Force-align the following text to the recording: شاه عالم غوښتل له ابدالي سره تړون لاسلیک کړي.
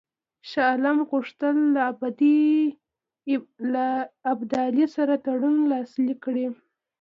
شاه 0.49 0.67
عالم 0.71 0.97
غوښتل 1.09 1.57
له 3.73 3.79
ابدالي 4.31 4.85
سره 4.95 5.13
تړون 5.25 5.57
لاسلیک 5.71 6.19
کړي. 6.25 6.47